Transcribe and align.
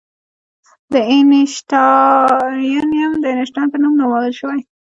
د 0.93 0.95
اینشټاینیم 1.11 3.11
د 3.23 3.25
اینشټاین 3.31 3.67
په 3.71 3.77
نوم 3.81 3.93
نومول 3.99 4.31
شوی. 4.39 4.59